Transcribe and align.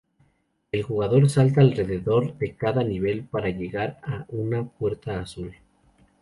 El 0.71 0.81
jugador 0.81 1.29
salta 1.29 1.61
alrededor 1.61 2.35
de 2.39 2.55
cada 2.55 2.83
nivel 2.83 3.23
para 3.25 3.49
llegar 3.51 3.99
a 4.01 4.25
una 4.29 4.65
puerta 4.67 5.19
azul. 5.19 5.53